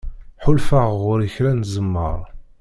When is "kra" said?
1.35-1.51